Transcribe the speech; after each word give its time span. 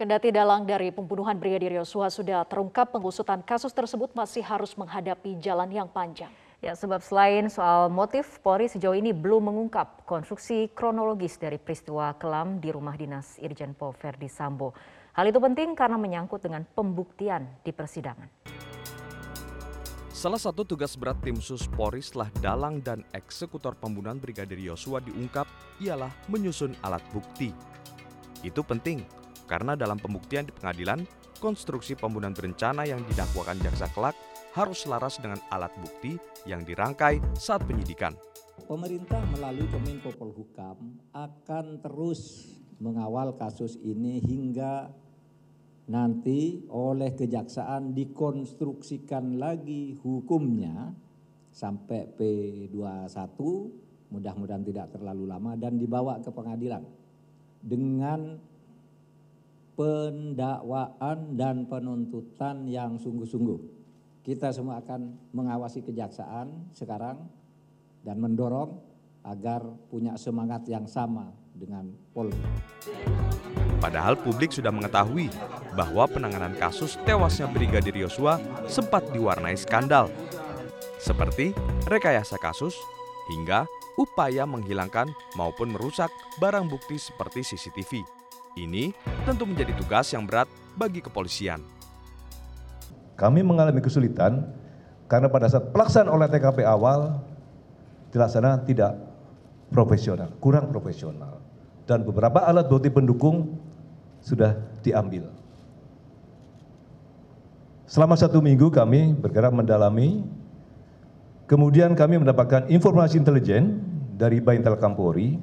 Kendati 0.00 0.32
dalang 0.32 0.64
dari 0.64 0.88
pembunuhan 0.88 1.36
Brigadir 1.36 1.76
Yosua 1.76 2.08
sudah 2.08 2.48
terungkap, 2.48 2.88
pengusutan 2.88 3.44
kasus 3.44 3.68
tersebut 3.68 4.16
masih 4.16 4.40
harus 4.40 4.72
menghadapi 4.72 5.36
jalan 5.44 5.68
yang 5.68 5.92
panjang. 5.92 6.32
Ya, 6.64 6.72
sebab 6.72 7.04
selain 7.04 7.52
soal 7.52 7.92
motif, 7.92 8.40
Polri 8.40 8.64
sejauh 8.64 8.96
ini 8.96 9.12
belum 9.12 9.52
mengungkap 9.52 10.08
konstruksi 10.08 10.72
kronologis 10.72 11.36
dari 11.36 11.60
peristiwa 11.60 12.16
kelam 12.16 12.64
di 12.64 12.72
rumah 12.72 12.96
dinas 12.96 13.36
Irjen 13.44 13.76
Pol 13.76 13.92
Verdi 13.92 14.24
Sambo. 14.32 14.72
Hal 15.12 15.28
itu 15.28 15.36
penting 15.36 15.76
karena 15.76 16.00
menyangkut 16.00 16.40
dengan 16.40 16.64
pembuktian 16.64 17.60
di 17.60 17.68
persidangan. 17.68 18.32
Salah 20.16 20.40
satu 20.40 20.64
tugas 20.64 20.96
berat 20.96 21.20
tim 21.20 21.36
sus 21.44 21.68
Polri 21.68 22.00
setelah 22.00 22.32
dalang 22.40 22.80
dan 22.80 23.04
eksekutor 23.12 23.76
pembunuhan 23.76 24.16
Brigadir 24.16 24.64
Yosua 24.64 25.04
diungkap 25.04 25.44
ialah 25.76 26.08
menyusun 26.32 26.72
alat 26.80 27.04
bukti. 27.12 27.52
Itu 28.40 28.64
penting 28.64 29.19
karena 29.50 29.74
dalam 29.74 29.98
pembuktian 29.98 30.46
di 30.46 30.54
pengadilan, 30.54 31.02
konstruksi 31.42 31.98
pembunuhan 31.98 32.30
berencana 32.30 32.86
yang 32.86 33.02
didakwakan 33.10 33.58
jaksa 33.58 33.90
kelak 33.90 34.14
harus 34.54 34.86
selaras 34.86 35.18
dengan 35.18 35.42
alat 35.50 35.74
bukti 35.82 36.14
yang 36.46 36.62
dirangkai 36.62 37.18
saat 37.34 37.66
penyidikan. 37.66 38.14
Pemerintah 38.70 39.18
melalui 39.34 39.66
Kemenko 39.66 40.14
Polhukam 40.14 41.02
akan 41.10 41.82
terus 41.82 42.46
mengawal 42.78 43.34
kasus 43.34 43.74
ini 43.82 44.22
hingga 44.22 44.94
nanti 45.90 46.62
oleh 46.70 47.18
kejaksaan 47.18 47.90
dikonstruksikan 47.98 49.42
lagi 49.42 49.98
hukumnya 49.98 50.94
sampai 51.50 52.06
P21 52.14 53.10
mudah-mudahan 54.10 54.62
tidak 54.62 54.86
terlalu 54.94 55.26
lama 55.26 55.58
dan 55.58 55.74
dibawa 55.78 56.22
ke 56.22 56.30
pengadilan 56.30 56.82
dengan 57.58 58.38
pendakwaan 59.80 61.40
dan 61.40 61.64
penuntutan 61.64 62.68
yang 62.68 63.00
sungguh-sungguh. 63.00 63.80
Kita 64.20 64.52
semua 64.52 64.84
akan 64.84 65.16
mengawasi 65.32 65.80
kejaksaan 65.80 66.68
sekarang 66.76 67.24
dan 68.04 68.20
mendorong 68.20 68.76
agar 69.24 69.64
punya 69.88 70.20
semangat 70.20 70.68
yang 70.68 70.84
sama 70.84 71.32
dengan 71.56 71.88
Polri. 72.12 72.36
Padahal 73.80 74.20
publik 74.20 74.52
sudah 74.52 74.68
mengetahui 74.68 75.32
bahwa 75.72 76.04
penanganan 76.04 76.52
kasus 76.60 77.00
tewasnya 77.08 77.48
Brigadir 77.48 77.96
Yosua 77.96 78.36
sempat 78.68 79.08
diwarnai 79.16 79.56
skandal. 79.56 80.12
Seperti 81.00 81.56
rekayasa 81.88 82.36
kasus 82.36 82.76
hingga 83.32 83.64
upaya 83.96 84.44
menghilangkan 84.44 85.08
maupun 85.40 85.72
merusak 85.72 86.12
barang 86.36 86.68
bukti 86.68 87.00
seperti 87.00 87.40
CCTV. 87.40 88.19
Ini 88.58 88.90
tentu 89.22 89.46
menjadi 89.46 89.70
tugas 89.78 90.10
yang 90.10 90.26
berat 90.26 90.50
bagi 90.74 90.98
kepolisian. 90.98 91.62
Kami 93.14 93.46
mengalami 93.46 93.78
kesulitan 93.78 94.48
karena 95.06 95.30
pada 95.30 95.46
saat 95.46 95.70
pelaksanaan 95.70 96.10
oleh 96.10 96.26
TKP 96.26 96.66
awal 96.66 97.22
dilaksanakan 98.10 98.66
tidak 98.66 98.98
profesional, 99.70 100.30
kurang 100.42 100.66
profesional. 100.74 101.38
Dan 101.86 102.02
beberapa 102.02 102.42
alat 102.42 102.66
bukti 102.66 102.90
pendukung 102.90 103.58
sudah 104.22 104.54
diambil. 104.82 105.30
Selama 107.90 108.14
satu 108.14 108.38
minggu 108.38 108.70
kami 108.70 109.18
bergerak 109.18 109.50
mendalami, 109.50 110.22
kemudian 111.50 111.98
kami 111.98 112.22
mendapatkan 112.22 112.70
informasi 112.70 113.18
intelijen 113.18 113.82
dari 114.14 114.38
Baintel 114.38 114.78
Kampori 114.78 115.34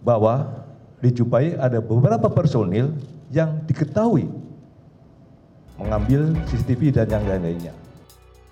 bahwa 0.00 0.61
dijumpai 1.02 1.58
ada 1.58 1.82
beberapa 1.82 2.30
personil 2.30 2.94
yang 3.34 3.58
diketahui 3.66 4.30
mengambil 5.74 6.30
CCTV 6.46 6.94
dan 6.94 7.10
yang 7.10 7.24
lain-lainnya. 7.26 7.74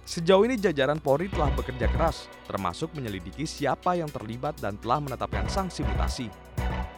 Sejauh 0.03 0.43
ini 0.43 0.59
jajaran 0.59 0.99
Polri 0.99 1.31
telah 1.31 1.55
bekerja 1.55 1.87
keras, 1.87 2.27
termasuk 2.50 2.91
menyelidiki 2.99 3.47
siapa 3.47 3.94
yang 3.94 4.10
terlibat 4.10 4.59
dan 4.59 4.75
telah 4.83 4.99
menetapkan 4.99 5.47
sanksi 5.47 5.87
mutasi. 5.87 6.27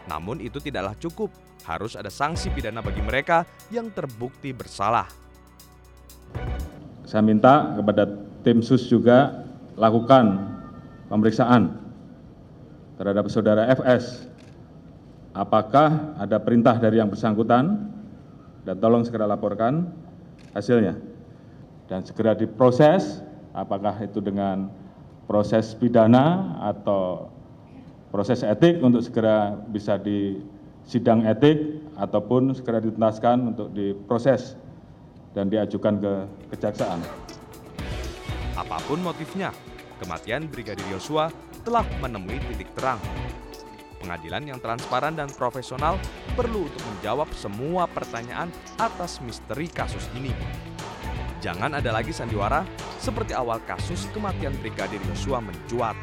Namun 0.08 0.40
itu 0.40 0.56
tidaklah 0.56 0.96
cukup, 0.96 1.28
harus 1.68 1.92
ada 1.92 2.08
sanksi 2.08 2.48
pidana 2.48 2.80
bagi 2.80 3.04
mereka 3.04 3.44
yang 3.68 3.92
terbukti 3.92 4.56
bersalah. 4.56 5.04
Saya 7.04 7.20
minta 7.20 7.76
kepada 7.76 8.08
tim 8.40 8.64
sus 8.64 8.88
juga 8.88 9.44
lakukan 9.76 10.48
pemeriksaan 11.12 11.76
terhadap 12.96 13.28
saudara 13.28 13.68
FS 13.76 14.31
apakah 15.32 16.16
ada 16.20 16.36
perintah 16.40 16.76
dari 16.76 17.00
yang 17.00 17.08
bersangkutan? 17.08 17.90
Dan 18.62 18.78
tolong 18.78 19.02
segera 19.02 19.26
laporkan 19.26 19.90
hasilnya. 20.54 20.94
Dan 21.90 22.06
segera 22.06 22.38
diproses 22.38 23.20
apakah 23.50 23.98
itu 24.00 24.22
dengan 24.22 24.70
proses 25.26 25.74
pidana 25.74 26.56
atau 26.62 27.26
proses 28.14 28.46
etik 28.46 28.78
untuk 28.78 29.02
segera 29.02 29.58
bisa 29.66 29.98
di 29.98 30.38
sidang 30.86 31.26
etik 31.26 31.82
ataupun 31.98 32.54
segera 32.54 32.78
dituntaskan 32.78 33.50
untuk 33.50 33.74
diproses 33.74 34.54
dan 35.34 35.50
diajukan 35.50 35.98
ke 35.98 36.12
kejaksaan. 36.54 37.02
Apa 38.54 38.78
pun 38.84 39.00
motifnya, 39.00 39.50
kematian 39.98 40.46
Brigadir 40.46 40.86
Yosua 40.92 41.32
telah 41.64 41.82
menemui 41.98 42.36
titik 42.52 42.68
terang 42.76 43.00
pengadilan 44.02 44.42
yang 44.50 44.58
transparan 44.58 45.14
dan 45.14 45.30
profesional 45.30 45.96
perlu 46.34 46.66
untuk 46.66 46.82
menjawab 46.92 47.30
semua 47.38 47.86
pertanyaan 47.86 48.50
atas 48.82 49.22
misteri 49.22 49.70
kasus 49.70 50.10
ini. 50.18 50.34
Jangan 51.38 51.78
ada 51.78 51.90
lagi 51.94 52.10
sandiwara 52.10 52.66
seperti 52.98 53.34
awal 53.34 53.62
kasus 53.66 54.06
kematian 54.10 54.54
Brigadir 54.58 55.02
Yosua 55.10 55.38
mencuat. 55.38 55.94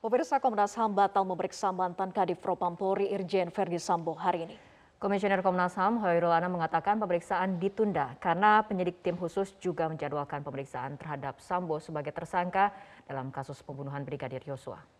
Pemirsa 0.00 0.40
Komnas 0.40 0.72
HAM 0.78 0.96
batal 0.96 1.28
memeriksa 1.28 1.74
mantan 1.74 2.08
Kadif 2.08 2.40
Propampori 2.40 3.12
Irjen 3.12 3.52
Verdi 3.52 3.76
Sambo 3.76 4.16
hari 4.16 4.48
ini. 4.48 4.56
Komisioner 5.00 5.40
Komnas 5.40 5.76
HAM 5.76 6.00
Hoirul 6.00 6.28
Ana 6.28 6.48
mengatakan 6.48 7.00
pemeriksaan 7.00 7.56
ditunda 7.56 8.16
karena 8.20 8.60
penyidik 8.64 9.00
tim 9.00 9.16
khusus 9.16 9.56
juga 9.56 9.88
menjadwalkan 9.88 10.44
pemeriksaan 10.44 11.00
terhadap 11.00 11.40
Sambo 11.40 11.80
sebagai 11.80 12.12
tersangka 12.12 12.68
dalam 13.08 13.32
kasus 13.32 13.60
pembunuhan 13.64 14.04
Brigadir 14.04 14.44
Yosua. 14.44 14.99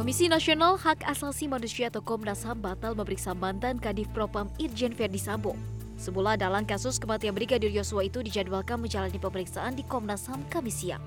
Komisi 0.00 0.32
Nasional 0.32 0.80
Hak 0.80 1.04
Asasi 1.04 1.44
Manusia 1.44 1.92
atau 1.92 2.00
Komnas 2.00 2.40
HAM 2.40 2.64
batal 2.64 2.96
memeriksa 2.96 3.36
mantan 3.36 3.76
Kadif 3.76 4.08
Propam 4.16 4.48
Irjen 4.56 4.96
Verdi 4.96 5.20
Sambo. 5.20 5.52
Semula 6.00 6.40
dalam 6.40 6.64
kasus 6.64 6.96
kematian 6.96 7.36
Brigadir 7.36 7.68
Yosua 7.68 8.08
itu 8.08 8.24
dijadwalkan 8.24 8.80
menjalani 8.80 9.20
pemeriksaan 9.20 9.76
di 9.76 9.84
Komnas 9.84 10.24
HAM 10.24 10.40
Kamis 10.48 10.80
siang. 10.80 11.04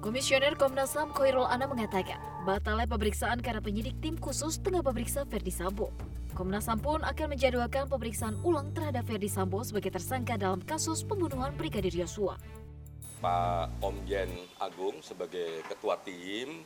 Komisioner 0.00 0.56
Komnas 0.56 0.96
HAM 0.96 1.12
Koirul 1.12 1.44
Ana 1.44 1.68
mengatakan, 1.68 2.16
batalnya 2.48 2.88
pemeriksaan 2.88 3.44
karena 3.44 3.60
penyidik 3.60 4.00
tim 4.00 4.16
khusus 4.16 4.56
tengah 4.64 4.80
memeriksa 4.80 5.28
Verdi 5.28 5.52
Sambo. 5.52 5.92
Komnas 6.32 6.72
HAM 6.72 6.80
pun 6.80 7.04
akan 7.04 7.36
menjadwalkan 7.36 7.84
pemeriksaan 7.92 8.40
ulang 8.48 8.72
terhadap 8.72 9.04
Verdi 9.04 9.28
Sambo 9.28 9.60
sebagai 9.60 9.92
tersangka 9.92 10.40
dalam 10.40 10.64
kasus 10.64 11.04
pembunuhan 11.04 11.52
Brigadir 11.52 11.92
Yosua. 11.92 12.40
Pak 13.20 13.76
Komjen 13.84 14.32
Agung 14.56 15.04
sebagai 15.04 15.60
ketua 15.68 16.00
tim 16.00 16.64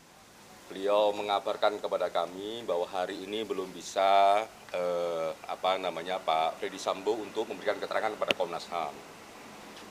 beliau 0.68 1.16
mengabarkan 1.16 1.80
kepada 1.80 2.12
kami 2.12 2.62
bahwa 2.68 2.84
hari 2.84 3.24
ini 3.24 3.40
belum 3.42 3.72
bisa 3.72 4.44
eh, 4.70 5.32
apa 5.48 5.80
namanya 5.80 6.20
Pak 6.20 6.60
Freddy 6.60 6.76
Sambo 6.76 7.16
untuk 7.16 7.48
memberikan 7.48 7.80
keterangan 7.80 8.12
kepada 8.12 8.36
Komnas 8.36 8.68
HAM. 8.68 8.92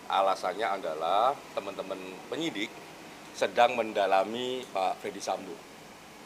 Alasannya 0.07 0.79
adalah 0.79 1.33
teman-teman 1.57 1.99
penyidik 2.29 2.69
sedang 3.33 3.73
mendalami 3.73 4.63
Pak 4.69 5.01
Freddy 5.01 5.19
Sambo. 5.19 5.57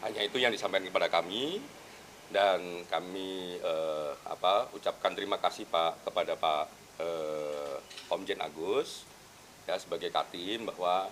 Hanya 0.04 0.20
itu 0.20 0.36
yang 0.36 0.52
disampaikan 0.52 0.92
kepada 0.92 1.08
kami 1.08 1.58
dan 2.28 2.84
kami 2.92 3.56
eh, 3.56 4.12
apa 4.28 4.68
ucapkan 4.76 5.16
terima 5.16 5.40
kasih 5.40 5.64
Pak 5.64 6.04
kepada 6.04 6.36
Pak 6.36 6.64
eh, 7.00 7.76
Komjen 8.06 8.44
Agus 8.44 9.08
ya 9.64 9.80
sebagai 9.80 10.12
Katim 10.12 10.68
bahwa 10.68 11.08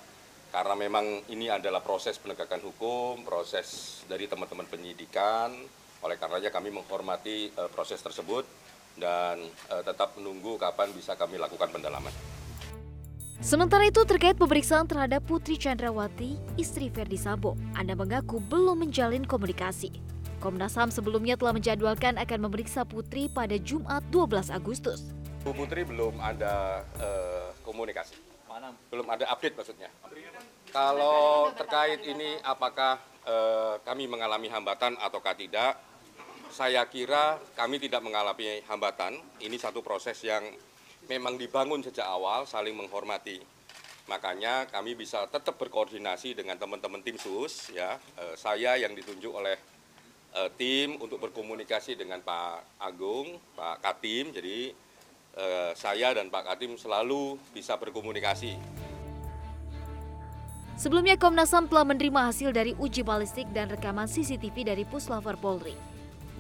karena 0.51 0.75
memang 0.75 1.07
ini 1.31 1.47
adalah 1.47 1.79
proses 1.79 2.19
penegakan 2.19 2.59
hukum, 2.67 3.23
proses 3.23 4.03
dari 4.11 4.27
teman-teman 4.27 4.67
penyidikan, 4.67 5.55
oleh 6.03 6.17
karenanya 6.19 6.51
kami 6.51 6.75
menghormati 6.75 7.55
uh, 7.55 7.71
proses 7.71 8.03
tersebut 8.03 8.43
dan 8.99 9.39
uh, 9.71 9.83
tetap 9.87 10.19
menunggu 10.19 10.59
kapan 10.59 10.91
bisa 10.91 11.15
kami 11.15 11.39
lakukan 11.39 11.71
pendalaman. 11.71 12.11
Sementara 13.41 13.89
itu 13.89 14.05
terkait 14.05 14.37
pemeriksaan 14.37 14.85
terhadap 14.85 15.25
Putri 15.25 15.57
Chandrawati, 15.57 16.37
istri 16.61 16.93
Verdi 16.93 17.17
Sambo, 17.17 17.57
Anda 17.73 17.97
mengaku 17.97 18.37
belum 18.37 18.85
menjalin 18.85 19.25
komunikasi. 19.25 19.97
Komnas 20.45 20.77
HAM 20.77 20.93
sebelumnya 20.93 21.41
telah 21.41 21.57
menjadwalkan 21.57 22.21
akan 22.21 22.39
memeriksa 22.49 22.85
Putri 22.85 23.33
pada 23.33 23.57
Jumat 23.57 24.05
12 24.13 24.53
Agustus. 24.53 25.09
Bu 25.41 25.57
Putri 25.57 25.89
belum 25.89 26.21
ada 26.21 26.85
uh, 27.01 27.49
komunikasi. 27.65 28.30
Belum 28.93 29.07
ada 29.09 29.25
update 29.33 29.57
maksudnya. 29.57 29.91
Kalau 30.71 31.51
terkait 31.57 32.05
ini 32.07 32.39
apakah 32.47 33.01
eh, 33.27 33.75
kami 33.83 34.07
mengalami 34.07 34.47
hambatan 34.47 34.95
ataukah 35.01 35.35
tidak, 35.35 35.81
saya 36.51 36.83
kira 36.87 37.39
kami 37.55 37.79
tidak 37.79 38.03
mengalami 38.03 38.63
hambatan. 38.67 39.19
Ini 39.43 39.57
satu 39.59 39.83
proses 39.83 40.19
yang 40.23 40.43
memang 41.07 41.39
dibangun 41.39 41.83
sejak 41.83 42.07
awal, 42.07 42.45
saling 42.47 42.75
menghormati. 42.75 43.43
Makanya 44.11 44.67
kami 44.67 44.99
bisa 44.99 45.27
tetap 45.31 45.55
berkoordinasi 45.55 46.35
dengan 46.35 46.59
teman-teman 46.59 46.99
tim 47.03 47.15
sus, 47.15 47.71
ya. 47.71 47.95
Eh, 48.19 48.35
saya 48.35 48.75
yang 48.79 48.95
ditunjuk 48.95 49.31
oleh 49.31 49.55
eh, 50.35 50.51
tim 50.59 50.99
untuk 50.99 51.23
berkomunikasi 51.23 51.95
dengan 51.95 52.19
Pak 52.23 52.83
Agung, 52.83 53.39
Pak 53.55 53.83
Katim. 53.83 54.35
Jadi 54.35 54.90
eh, 55.37 55.73
saya 55.77 56.15
dan 56.15 56.33
Pak 56.33 56.51
Katim 56.51 56.75
selalu 56.75 57.39
bisa 57.55 57.77
berkomunikasi. 57.77 58.59
Sebelumnya 60.81 61.21
Komnas 61.21 61.53
HAM 61.53 61.69
telah 61.69 61.85
menerima 61.85 62.33
hasil 62.33 62.57
dari 62.57 62.73
uji 62.81 63.05
balistik 63.05 63.45
dan 63.53 63.69
rekaman 63.69 64.09
CCTV 64.09 64.65
dari 64.65 64.89
Puslaver 64.89 65.37
Polri. 65.37 65.77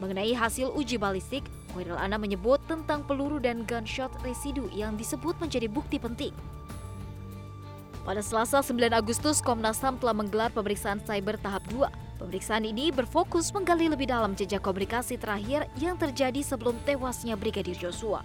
Mengenai 0.00 0.32
hasil 0.32 0.72
uji 0.72 0.96
balistik, 0.96 1.44
Khairul 1.76 2.00
Anam 2.00 2.24
menyebut 2.24 2.56
tentang 2.64 3.04
peluru 3.04 3.36
dan 3.36 3.68
gunshot 3.68 4.08
residu 4.24 4.72
yang 4.72 4.96
disebut 4.96 5.36
menjadi 5.44 5.68
bukti 5.68 6.00
penting. 6.00 6.32
Pada 8.00 8.24
Selasa 8.24 8.64
9 8.64 8.96
Agustus, 8.96 9.44
Komnas 9.44 9.76
HAM 9.84 10.00
telah 10.00 10.16
menggelar 10.16 10.48
pemeriksaan 10.56 11.04
cyber 11.04 11.36
tahap 11.36 11.60
2. 11.68 11.84
Pemeriksaan 12.16 12.64
ini 12.64 12.88
berfokus 12.88 13.52
menggali 13.52 13.92
lebih 13.92 14.08
dalam 14.08 14.32
jejak 14.32 14.64
komunikasi 14.64 15.20
terakhir 15.20 15.68
yang 15.76 16.00
terjadi 16.00 16.40
sebelum 16.40 16.80
tewasnya 16.88 17.36
Brigadir 17.36 17.76
Joshua. 17.76 18.24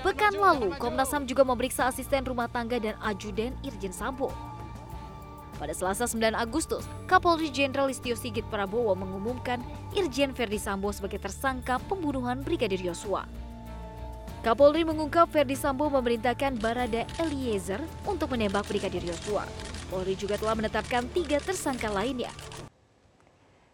Pekan 0.00 0.34
lalu, 0.36 0.72
Komnas 0.80 1.12
HAM 1.12 1.28
juga 1.28 1.44
memeriksa 1.44 1.86
asisten 1.86 2.24
rumah 2.24 2.48
tangga 2.48 2.80
dan 2.80 2.96
ajudan 3.04 3.52
Irjen 3.60 3.92
Sambo. 3.92 4.32
Pada 5.60 5.76
Selasa 5.76 6.08
9 6.08 6.32
Agustus, 6.32 6.88
Kapolri 7.04 7.52
Jenderal 7.52 7.92
Listio 7.92 8.16
Sigit 8.16 8.48
Prabowo 8.48 8.96
mengumumkan 8.96 9.60
Irjen 9.92 10.32
Verdi 10.32 10.56
Sambo 10.56 10.88
sebagai 10.88 11.20
tersangka 11.20 11.76
pembunuhan 11.84 12.40
Brigadir 12.40 12.80
Yosua. 12.80 13.28
Kapolri 14.40 14.88
mengungkap 14.88 15.28
Verdi 15.28 15.52
Sambo 15.52 15.92
memerintahkan 15.92 16.56
Barada 16.56 17.04
Eliezer 17.20 17.84
untuk 18.08 18.32
menembak 18.32 18.64
Brigadir 18.64 19.04
Yosua. 19.04 19.44
Polri 19.92 20.16
juga 20.16 20.40
telah 20.40 20.56
menetapkan 20.56 21.04
tiga 21.12 21.36
tersangka 21.44 21.92
lainnya. 21.92 22.32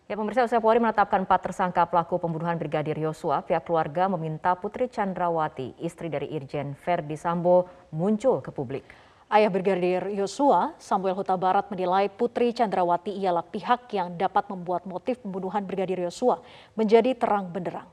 Ya 0.07 0.15
pemirsa, 0.15 0.47
usai 0.47 0.63
Polri 0.63 0.79
menetapkan 0.79 1.27
empat 1.27 1.51
tersangka 1.51 1.83
pelaku 1.83 2.23
pembunuhan 2.23 2.55
Brigadir 2.55 2.95
Yosua, 2.95 3.43
pihak 3.43 3.67
keluarga 3.67 4.07
meminta 4.07 4.55
Putri 4.55 4.87
Chandrawati, 4.87 5.75
istri 5.83 6.07
dari 6.07 6.31
Irjen 6.31 6.79
Verdi 6.79 7.19
Sambo, 7.19 7.67
muncul 7.91 8.39
ke 8.39 8.55
publik. 8.55 8.87
Ayah 9.27 9.51
Brigadir 9.51 10.07
Yosua, 10.15 10.79
Samuel 10.79 11.19
Huta 11.19 11.35
Barat 11.35 11.67
menilai 11.75 12.07
Putri 12.07 12.55
Chandrawati 12.55 13.19
ialah 13.19 13.43
pihak 13.43 13.91
yang 13.99 14.15
dapat 14.15 14.47
membuat 14.47 14.87
motif 14.87 15.19
pembunuhan 15.19 15.67
Brigadir 15.67 15.99
Yosua 15.99 16.39
menjadi 16.79 17.11
terang 17.19 17.51
benderang. 17.51 17.91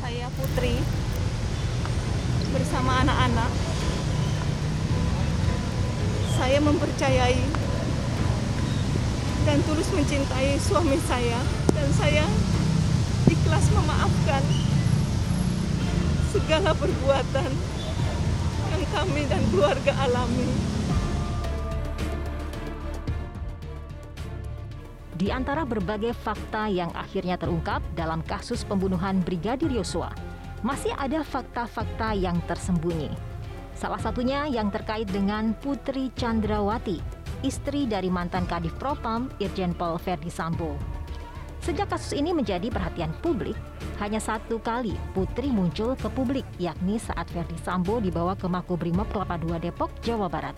Saya 0.00 0.32
Putri 0.40 0.80
bersama 2.48 3.04
anak-anak. 3.04 3.71
Saya 6.42 6.58
mempercayai 6.58 7.38
dan 9.46 9.62
tulus 9.62 9.86
mencintai 9.94 10.58
suami 10.58 10.98
saya 11.06 11.38
dan 11.70 11.86
saya 11.94 12.26
ikhlas 13.30 13.62
memaafkan 13.70 14.42
segala 16.34 16.74
perbuatan 16.74 17.46
yang 18.74 18.84
kami 18.90 19.22
dan 19.30 19.38
keluarga 19.54 19.94
alami. 20.02 20.50
Di 25.14 25.30
antara 25.30 25.62
berbagai 25.62 26.10
fakta 26.26 26.66
yang 26.66 26.90
akhirnya 26.98 27.38
terungkap 27.38 27.86
dalam 27.94 28.18
kasus 28.26 28.66
pembunuhan 28.66 29.22
Brigadir 29.22 29.70
Yosua, 29.70 30.10
masih 30.66 30.90
ada 30.98 31.22
fakta-fakta 31.22 32.18
yang 32.18 32.42
tersembunyi. 32.50 33.31
Salah 33.82 33.98
satunya 33.98 34.46
yang 34.46 34.70
terkait 34.70 35.10
dengan 35.10 35.58
Putri 35.58 36.14
Chandrawati, 36.14 37.02
istri 37.42 37.82
dari 37.90 38.06
mantan 38.06 38.46
Kadif 38.46 38.78
Propam 38.78 39.26
Irjen 39.42 39.74
Pol 39.74 39.98
Verdi 39.98 40.30
Sambo. 40.30 40.78
Sejak 41.58 41.90
kasus 41.90 42.14
ini 42.14 42.30
menjadi 42.30 42.70
perhatian 42.70 43.10
publik, 43.26 43.58
hanya 43.98 44.22
satu 44.22 44.62
kali 44.62 44.94
Putri 45.10 45.50
muncul 45.50 45.98
ke 45.98 46.06
publik, 46.14 46.46
yakni 46.62 47.02
saat 47.02 47.26
Verdi 47.34 47.58
Sambo 47.58 47.98
dibawa 47.98 48.38
ke 48.38 48.46
Makobrimob 48.46 49.10
Kelapa 49.10 49.34
II 49.42 49.58
Depok, 49.58 49.90
Jawa 49.98 50.30
Barat. 50.30 50.54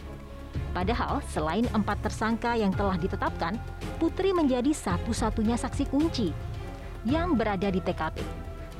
Padahal 0.76 1.24
selain 1.32 1.64
empat 1.72 2.04
tersangka 2.04 2.52
yang 2.60 2.76
telah 2.76 3.00
ditetapkan, 3.00 3.56
Putri 3.96 4.36
menjadi 4.36 4.76
satu-satunya 4.76 5.56
saksi 5.56 5.88
kunci 5.88 6.28
yang 7.08 7.40
berada 7.40 7.72
di 7.72 7.80
TKP. 7.80 8.20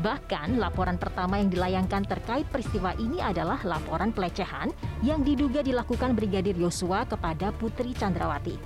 Bahkan 0.03 0.59
laporan 0.59 0.99
pertama 0.99 1.39
yang 1.39 1.47
dilayangkan 1.47 2.03
terkait 2.03 2.49
peristiwa 2.51 2.91
ini 2.99 3.23
adalah 3.23 3.63
laporan 3.63 4.11
pelecehan 4.11 4.75
yang 5.07 5.23
diduga 5.23 5.63
dilakukan 5.63 6.19
Brigadir 6.19 6.59
Yosua 6.59 7.07
kepada 7.07 7.55
Putri 7.55 7.95
Chandrawati. 7.95 8.59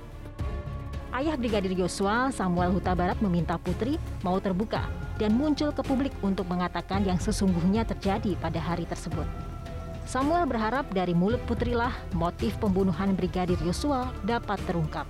Ayah 1.13 1.37
Brigadir 1.37 1.77
Yosua, 1.77 2.33
Samuel 2.33 2.73
Huta 2.73 2.97
Barat 2.97 3.21
meminta 3.21 3.61
Putri 3.61 4.01
mau 4.25 4.41
terbuka 4.41 4.89
dan 5.21 5.37
muncul 5.37 5.69
ke 5.69 5.85
publik 5.85 6.15
untuk 6.25 6.49
mengatakan 6.49 7.05
yang 7.05 7.21
sesungguhnya 7.21 7.85
terjadi 7.85 8.33
pada 8.39 8.57
hari 8.57 8.89
tersebut. 8.89 9.27
Samuel 10.09 10.49
berharap 10.49 10.89
dari 10.89 11.13
mulut 11.13 11.37
putrilah 11.45 11.93
motif 12.17 12.57
pembunuhan 12.57 13.13
Brigadir 13.13 13.61
Yosua 13.61 14.09
dapat 14.25 14.57
terungkap. 14.65 15.05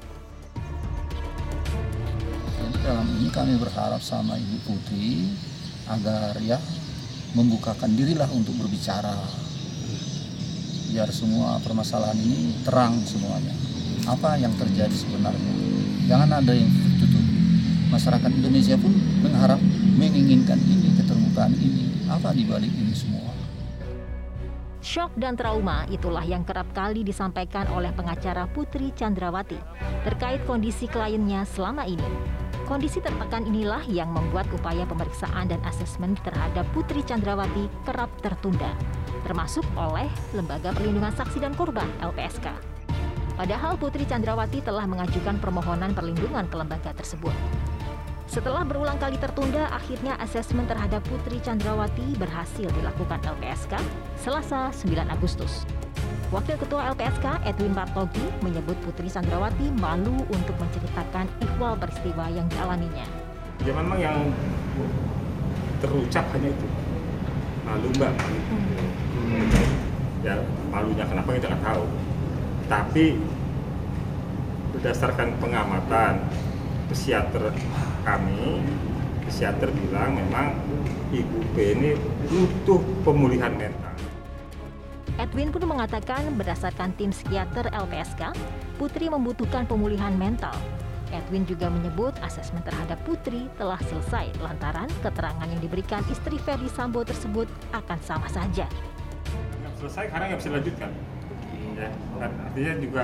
Dalam 2.83 3.07
ini 3.15 3.31
kami 3.31 3.55
berharap 3.55 4.01
sama 4.03 4.35
Ibu 4.35 4.57
Putri 4.65 5.31
agar 5.89 6.37
ya 6.45 6.61
membukakan 7.33 7.93
dirilah 7.93 8.29
untuk 8.33 8.57
berbicara. 8.57 9.13
Biar 10.89 11.09
semua 11.13 11.61
permasalahan 11.61 12.17
ini 12.17 12.65
terang 12.65 12.97
semuanya. 13.05 13.53
Apa 14.09 14.41
yang 14.41 14.53
terjadi 14.57 14.93
sebenarnya. 14.93 15.53
Jangan 16.09 16.41
ada 16.41 16.53
yang 16.53 16.69
tutup. 16.97 17.21
Masyarakat 17.93 18.31
Indonesia 18.33 18.77
pun 18.77 18.93
mengharap, 19.21 19.61
menginginkan 19.97 20.57
ini, 20.65 20.93
keterbukaan 20.97 21.53
ini. 21.57 22.09
Apa 22.09 22.33
dibalik 22.33 22.73
ini 22.73 22.93
semua? 22.93 23.29
Shock 24.81 25.13
dan 25.19 25.37
trauma 25.37 25.85
itulah 25.93 26.25
yang 26.25 26.41
kerap 26.41 26.73
kali 26.73 27.05
disampaikan 27.05 27.69
oleh 27.69 27.93
pengacara 27.93 28.49
Putri 28.49 28.89
Chandrawati 28.97 29.59
terkait 30.01 30.41
kondisi 30.49 30.89
kliennya 30.89 31.45
selama 31.45 31.85
ini. 31.85 32.38
Kondisi 32.69 33.01
tertekan 33.01 33.49
inilah 33.49 33.81
yang 33.89 34.13
membuat 34.13 34.45
upaya 34.53 34.85
pemeriksaan 34.85 35.49
dan 35.49 35.57
asesmen 35.65 36.13
terhadap 36.21 36.69
Putri 36.69 37.01
Chandrawati 37.01 37.65
kerap 37.81 38.13
tertunda, 38.21 38.77
termasuk 39.25 39.65
oleh 39.73 40.05
Lembaga 40.37 40.69
Perlindungan 40.77 41.09
Saksi 41.17 41.41
dan 41.41 41.57
Korban 41.57 41.89
(LPSK). 41.97 42.45
Padahal 43.33 43.73
Putri 43.73 44.05
Chandrawati 44.05 44.61
telah 44.61 44.85
mengajukan 44.85 45.41
permohonan 45.41 45.97
perlindungan 45.97 46.45
ke 46.45 46.55
lembaga 46.61 46.93
tersebut. 46.93 47.33
Setelah 48.29 48.61
berulang 48.61 49.01
kali 49.01 49.17
tertunda, 49.17 49.65
akhirnya 49.73 50.13
asesmen 50.21 50.69
terhadap 50.69 51.01
Putri 51.09 51.41
Chandrawati 51.41 52.21
berhasil 52.21 52.69
dilakukan 52.69 53.17
LPSK 53.25 53.81
Selasa 54.21 54.69
9 54.69 55.09
Agustus. 55.09 55.65
Wakil 56.29 56.61
Ketua 56.61 56.93
LPSK 56.93 57.41
Edwin 57.41 57.73
Bartogi 57.73 58.21
menyebut 58.45 58.77
Putri 58.85 59.09
Chandrawati 59.09 59.65
malu 59.81 60.21
untuk 60.29 60.53
menceritakan 60.61 61.25
ikhwal 61.41 61.73
peristiwa 61.73 62.29
yang 62.29 62.45
dialaminya. 62.53 63.01
Ya 63.65 63.73
memang 63.73 63.97
yang 63.97 64.29
terucap 65.81 66.29
hanya 66.37 66.53
itu. 66.53 66.67
Malu 67.65 67.89
mbak. 67.97 68.13
Hmm. 68.13 69.49
Ya 70.21 70.37
malunya 70.69 71.01
kenapa 71.09 71.33
kita 71.33 71.49
nggak 71.49 71.65
tahu. 71.65 71.85
Tapi 72.69 73.05
berdasarkan 74.77 75.33
pengamatan 75.41 76.29
psikiater 76.93 77.57
kami, 78.05 78.61
psikiater 79.25 79.73
bilang 79.73 80.13
memang 80.13 80.53
Ibu 81.09 81.41
P 81.57 81.73
ini 81.73 81.97
butuh 82.29 82.85
pemulihan 83.01 83.49
mental. 83.57 83.78
Edwin 85.19 85.51
pun 85.51 85.67
mengatakan 85.67 86.31
berdasarkan 86.39 86.95
tim 86.95 87.11
psikiater 87.11 87.67
LPSK, 87.75 88.31
Putri 88.79 89.11
membutuhkan 89.11 89.67
pemulihan 89.67 90.15
mental. 90.15 90.55
Edwin 91.11 91.43
juga 91.43 91.67
menyebut 91.67 92.15
asesmen 92.23 92.63
terhadap 92.63 92.95
Putri 93.03 93.51
telah 93.59 93.75
selesai 93.83 94.31
lantaran 94.39 94.87
keterangan 95.03 95.43
yang 95.43 95.59
diberikan 95.59 95.99
istri 96.07 96.39
Ferdi 96.39 96.71
Sambo 96.71 97.03
tersebut 97.03 97.51
akan 97.75 97.99
sama 97.99 98.31
saja. 98.31 98.63
Selesai 99.83 100.07
karena 100.07 100.31
nggak 100.31 100.39
bisa 100.39 100.49
dilanjutkan. 100.55 100.91
Ya, 101.75 101.89
artinya 102.23 102.73
juga 102.79 103.03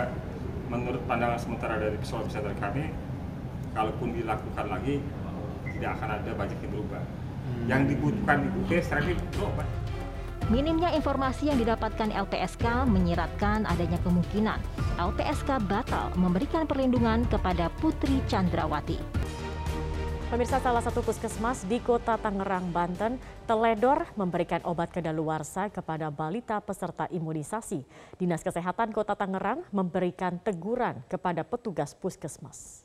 menurut 0.71 1.03
pandangan 1.11 1.35
sementara 1.35 1.75
dari 1.83 1.99
psikolog 1.99 2.31
psikiater 2.31 2.55
kami, 2.63 2.95
kalaupun 3.75 4.15
dilakukan 4.15 4.65
lagi 4.71 5.03
tidak 5.75 5.91
akan 5.99 6.09
ada 6.23 6.31
banyak 6.31 6.57
yang 6.63 6.71
berubah. 6.79 7.03
Hmm. 7.03 7.65
Yang 7.67 7.81
dibutuhkan 7.91 8.37
Ibu 8.47 8.59
P 8.71 8.71
sekarang 8.79 9.03
ini 9.11 9.15
berobat. 9.35 9.67
Minimnya 10.45 10.93
informasi 10.93 11.49
yang 11.49 11.57
didapatkan 11.57 12.13
LPSK 12.13 12.85
menyiratkan 12.85 13.65
adanya 13.65 13.97
kemungkinan 14.05 14.61
LPSK 15.01 15.57
batal 15.65 16.13
memberikan 16.13 16.69
perlindungan 16.69 17.25
kepada 17.33 17.73
Putri 17.81 18.21
Chandrawati. 18.29 19.01
Pemirsa 20.29 20.61
salah 20.61 20.85
satu 20.85 21.01
puskesmas 21.01 21.65
di 21.65 21.81
kota 21.81 22.21
Tangerang, 22.21 22.69
Banten, 22.69 23.17
teledor 23.49 24.05
memberikan 24.13 24.61
obat 24.69 24.93
kedaluarsa 24.93 25.73
kepada 25.73 26.13
balita 26.13 26.61
peserta 26.61 27.09
imunisasi. 27.09 27.81
Dinas 28.21 28.45
Kesehatan 28.45 28.93
Kota 28.93 29.17
Tangerang 29.17 29.65
memberikan 29.73 30.37
teguran 30.37 31.01
kepada 31.09 31.41
petugas 31.41 31.97
puskesmas. 31.97 32.84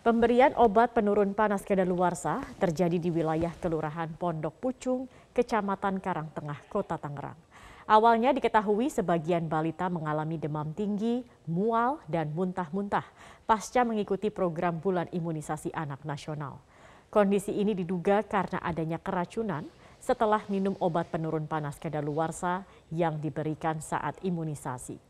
Pemberian 0.00 0.56
obat 0.56 0.96
penurun 0.96 1.36
panas 1.36 1.60
kedaluarsa 1.60 2.40
terjadi 2.56 2.96
di 2.96 3.12
wilayah 3.12 3.52
Kelurahan 3.60 4.08
Pondok 4.16 4.56
Pucung, 4.56 5.04
Kecamatan 5.36 6.00
Karangtengah, 6.00 6.56
Kota 6.72 6.96
Tangerang. 6.96 7.36
Awalnya 7.84 8.32
diketahui 8.32 8.88
sebagian 8.88 9.44
balita 9.44 9.92
mengalami 9.92 10.40
demam 10.40 10.72
tinggi, 10.72 11.20
mual, 11.44 12.00
dan 12.08 12.32
muntah-muntah 12.32 13.04
pasca 13.44 13.84
mengikuti 13.84 14.32
program 14.32 14.80
bulan 14.80 15.04
imunisasi 15.12 15.68
anak 15.76 16.00
nasional. 16.08 16.64
Kondisi 17.12 17.60
ini 17.60 17.76
diduga 17.76 18.24
karena 18.24 18.56
adanya 18.64 18.96
keracunan 18.96 19.68
setelah 20.00 20.40
minum 20.48 20.80
obat 20.80 21.12
penurun 21.12 21.44
panas 21.44 21.76
kedaluarsa 21.76 22.64
yang 22.88 23.20
diberikan 23.20 23.84
saat 23.84 24.16
imunisasi. 24.24 25.09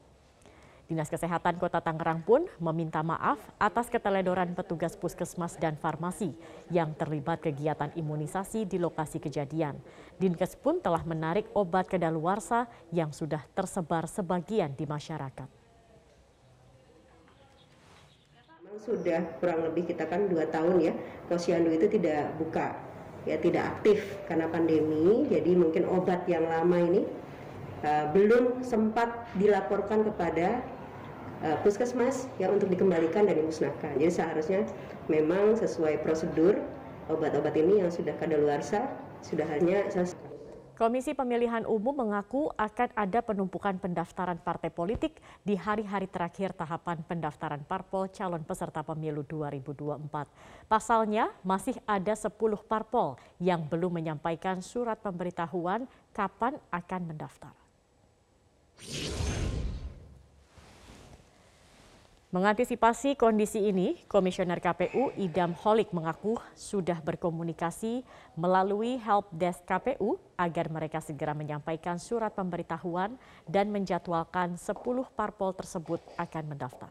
Dinas 0.90 1.06
Kesehatan 1.06 1.62
Kota 1.62 1.78
Tangerang 1.78 2.26
pun 2.26 2.50
meminta 2.58 2.98
maaf 3.06 3.38
atas 3.62 3.86
keteledoran 3.86 4.58
petugas 4.58 4.98
puskesmas 4.98 5.54
dan 5.54 5.78
farmasi 5.78 6.34
yang 6.66 6.98
terlibat 6.98 7.38
kegiatan 7.38 7.94
imunisasi 7.94 8.66
di 8.66 8.74
lokasi 8.82 9.22
kejadian. 9.22 9.78
Dinkes 10.18 10.58
pun 10.58 10.82
telah 10.82 11.06
menarik 11.06 11.46
obat 11.54 11.86
kedaluarsa 11.86 12.66
yang 12.90 13.14
sudah 13.14 13.38
tersebar 13.54 14.10
sebagian 14.10 14.74
di 14.74 14.82
masyarakat. 14.82 15.46
Sudah 18.82 19.38
kurang 19.38 19.70
lebih 19.70 19.94
kita 19.94 20.10
kan 20.10 20.26
dua 20.26 20.50
tahun 20.50 20.90
ya, 20.90 20.92
posyandu 21.30 21.70
itu 21.70 21.86
tidak 21.86 22.34
buka, 22.34 22.74
ya 23.30 23.38
tidak 23.38 23.78
aktif 23.78 24.02
karena 24.26 24.50
pandemi. 24.50 25.22
Jadi 25.30 25.54
mungkin 25.54 25.86
obat 25.86 26.26
yang 26.26 26.50
lama 26.50 26.82
ini 26.82 27.06
uh, 27.86 28.10
belum 28.10 28.66
sempat 28.66 29.30
dilaporkan 29.38 30.02
kepada 30.02 30.79
uh, 31.44 31.56
puskesmas 31.64 32.28
ya 32.40 32.48
untuk 32.52 32.68
dikembalikan 32.68 33.26
dan 33.26 33.36
dimusnahkan. 33.36 33.96
Jadi 33.96 34.12
seharusnya 34.12 34.60
memang 35.08 35.56
sesuai 35.56 36.00
prosedur 36.04 36.56
obat-obat 37.10 37.54
ini 37.58 37.82
yang 37.82 37.90
sudah 37.90 38.14
kadaluarsa 38.16 38.86
sudah 39.20 39.44
hanya 39.48 39.84
Komisi 40.80 41.12
Pemilihan 41.12 41.68
Umum 41.68 41.92
mengaku 41.92 42.48
akan 42.56 42.88
ada 42.96 43.20
penumpukan 43.20 43.76
pendaftaran 43.76 44.40
partai 44.40 44.72
politik 44.72 45.20
di 45.44 45.52
hari-hari 45.52 46.08
terakhir 46.08 46.56
tahapan 46.56 47.04
pendaftaran 47.04 47.60
parpol 47.68 48.08
calon 48.08 48.40
peserta 48.40 48.80
pemilu 48.80 49.20
2024. 49.28 50.08
Pasalnya, 50.72 51.36
masih 51.44 51.76
ada 51.84 52.16
10 52.16 52.32
parpol 52.64 53.20
yang 53.36 53.60
belum 53.68 54.00
menyampaikan 54.00 54.64
surat 54.64 54.96
pemberitahuan 55.04 55.84
kapan 56.16 56.56
akan 56.72 57.02
mendaftar. 57.12 57.52
Mengantisipasi 62.30 63.18
kondisi 63.18 63.58
ini, 63.58 64.06
Komisioner 64.06 64.62
KPU 64.62 65.10
Idam 65.18 65.50
Holik 65.50 65.90
mengaku 65.90 66.38
sudah 66.54 67.02
berkomunikasi 67.02 68.06
melalui 68.38 69.02
help 69.02 69.26
desk 69.34 69.66
KPU 69.66 70.14
agar 70.38 70.70
mereka 70.70 71.02
segera 71.02 71.34
menyampaikan 71.34 71.98
surat 71.98 72.30
pemberitahuan 72.30 73.18
dan 73.50 73.74
menjadwalkan 73.74 74.54
10 74.54 74.70
parpol 75.10 75.50
tersebut 75.58 75.98
akan 76.14 76.54
mendaftar. 76.54 76.86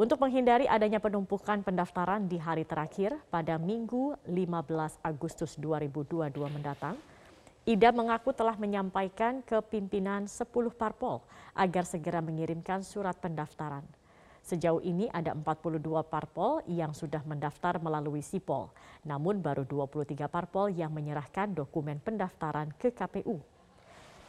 Untuk 0.00 0.16
menghindari 0.16 0.64
adanya 0.64 0.96
penumpukan 0.96 1.60
pendaftaran 1.60 2.24
di 2.24 2.40
hari 2.40 2.64
terakhir 2.64 3.12
pada 3.28 3.60
Minggu 3.60 4.16
15 4.24 4.96
Agustus 5.04 5.60
2022 5.60 6.32
mendatang, 6.48 6.96
Ida 7.68 7.92
mengaku 7.92 8.32
telah 8.32 8.56
menyampaikan 8.56 9.44
ke 9.44 9.60
pimpinan 9.60 10.24
10 10.24 10.48
parpol 10.72 11.20
agar 11.52 11.84
segera 11.84 12.24
mengirimkan 12.24 12.80
surat 12.80 13.20
pendaftaran. 13.20 13.84
Sejauh 14.42 14.82
ini 14.82 15.06
ada 15.14 15.38
42 15.38 15.78
parpol 16.10 16.66
yang 16.66 16.90
sudah 16.90 17.22
mendaftar 17.22 17.78
melalui 17.78 18.26
Sipol, 18.26 18.74
namun 19.06 19.38
baru 19.38 19.62
23 19.62 20.26
parpol 20.26 20.74
yang 20.74 20.90
menyerahkan 20.90 21.54
dokumen 21.54 22.02
pendaftaran 22.02 22.74
ke 22.74 22.90
KPU. 22.90 23.38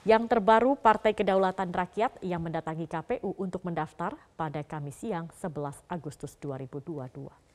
Yang 0.06 0.24
terbaru 0.38 0.78
Partai 0.78 1.18
Kedaulatan 1.18 1.74
Rakyat 1.74 2.22
yang 2.22 2.46
mendatangi 2.46 2.86
KPU 2.86 3.34
untuk 3.40 3.66
mendaftar 3.66 4.14
pada 4.38 4.62
Kamis 4.62 5.02
siang 5.02 5.32
11 5.32 5.80
Agustus 5.88 6.36
2022 6.38 7.53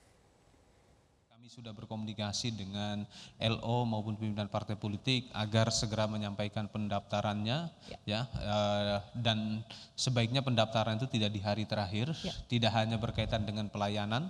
sudah 1.49 1.73
berkomunikasi 1.73 2.52
dengan 2.52 3.09
LO 3.40 3.88
maupun 3.88 4.21
pimpinan 4.21 4.52
partai 4.52 4.76
politik 4.76 5.33
agar 5.33 5.73
segera 5.73 6.05
menyampaikan 6.05 6.69
pendaftarannya 6.69 7.73
ya, 7.88 7.99
ya 8.05 8.21
uh, 8.45 9.00
dan 9.17 9.64
sebaiknya 9.97 10.45
pendaftaran 10.45 11.00
itu 11.00 11.09
tidak 11.09 11.33
di 11.33 11.40
hari 11.40 11.64
terakhir, 11.64 12.12
ya. 12.21 12.37
tidak 12.52 12.76
hanya 12.76 13.00
berkaitan 13.00 13.49
dengan 13.49 13.73
pelayanan 13.73 14.28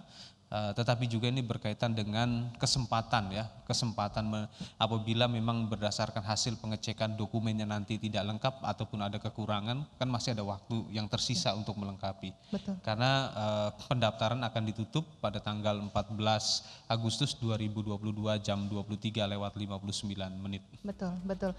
Uh, 0.48 0.72
tetapi 0.72 1.04
juga 1.04 1.28
ini 1.28 1.44
berkaitan 1.44 1.92
dengan 1.92 2.48
kesempatan 2.56 3.28
ya, 3.36 3.44
kesempatan 3.68 4.24
me, 4.24 4.40
apabila 4.80 5.28
memang 5.28 5.68
berdasarkan 5.68 6.24
hasil 6.24 6.56
pengecekan 6.56 7.20
dokumennya 7.20 7.68
nanti 7.68 8.00
tidak 8.00 8.24
lengkap 8.24 8.64
ataupun 8.64 9.04
ada 9.04 9.20
kekurangan, 9.20 9.84
kan 10.00 10.08
masih 10.08 10.32
ada 10.32 10.48
waktu 10.48 10.88
yang 10.88 11.04
tersisa 11.04 11.52
untuk 11.52 11.76
melengkapi. 11.76 12.32
Betul. 12.48 12.80
Karena 12.80 13.28
uh, 13.36 13.70
pendaftaran 13.92 14.40
akan 14.40 14.62
ditutup 14.64 15.04
pada 15.20 15.36
tanggal 15.36 15.84
14 15.92 16.16
Agustus 16.88 17.36
2022 17.36 17.92
jam 18.40 18.64
23 18.72 19.28
lewat 19.28 19.52
59 19.52 20.16
menit. 20.40 20.64
Betul, 20.80 21.12
betul. 21.28 21.52